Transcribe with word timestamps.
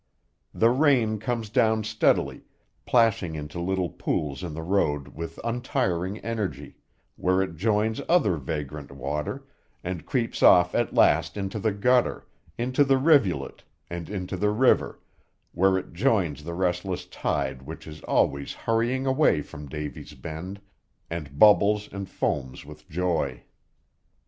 The 0.51 0.71
rain 0.71 1.19
comes 1.19 1.51
down 1.51 1.83
steadily, 1.83 2.43
plashing 2.87 3.35
into 3.35 3.59
little 3.61 3.91
pools 3.91 4.43
in 4.43 4.55
the 4.55 4.63
road 4.63 5.09
with 5.09 5.39
untiring 5.43 6.17
energy, 6.21 6.77
where 7.17 7.39
it 7.39 7.55
joins 7.55 8.01
other 8.09 8.37
vagrant 8.37 8.91
water, 8.91 9.45
and 9.83 10.03
creeps 10.07 10.41
off 10.41 10.73
at 10.73 10.95
last 10.95 11.37
into 11.37 11.59
the 11.59 11.71
gutter, 11.71 12.25
into 12.57 12.83
the 12.83 12.97
rivulet, 12.97 13.61
and 13.91 14.09
into 14.09 14.35
the 14.37 14.49
river, 14.49 14.99
where 15.51 15.77
it 15.77 15.93
joins 15.93 16.43
the 16.43 16.55
restless 16.55 17.05
tide 17.05 17.61
which 17.61 17.85
is 17.85 18.01
always 18.05 18.53
hurrying 18.53 19.05
away 19.05 19.43
from 19.43 19.69
Davy's 19.69 20.15
Bend, 20.15 20.59
and 21.11 21.37
bubbles 21.37 21.87
and 21.93 22.09
foams 22.09 22.65
with 22.65 22.89
joy. 22.89 23.43